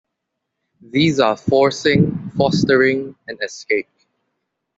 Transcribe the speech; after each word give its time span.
These 0.81 1.19
are 1.19 1.37
"forcing," 1.37 2.31
"fostering," 2.31 3.13
and 3.27 3.37
"escape". 3.43 3.87